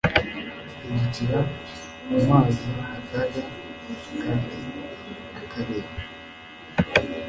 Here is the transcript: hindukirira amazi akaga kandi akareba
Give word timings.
hindukirira 0.83 1.39
amazi 2.19 2.67
akaga 2.97 3.41
kandi 4.21 4.55
akareba 5.39 5.89